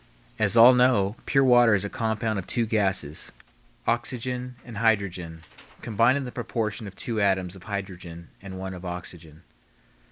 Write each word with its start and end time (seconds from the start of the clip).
As 0.39 0.57
all 0.57 0.73
know, 0.73 1.15
pure 1.27 1.43
water 1.43 1.75
is 1.75 1.85
a 1.85 1.87
compound 1.87 2.39
of 2.39 2.47
two 2.47 2.65
gases, 2.65 3.31
oxygen 3.85 4.55
and 4.65 4.77
hydrogen, 4.77 5.43
combined 5.83 6.17
in 6.17 6.25
the 6.25 6.31
proportion 6.31 6.87
of 6.87 6.95
two 6.95 7.21
atoms 7.21 7.55
of 7.55 7.65
hydrogen 7.65 8.29
and 8.41 8.57
one 8.57 8.73
of 8.73 8.83
oxygen. 8.83 9.43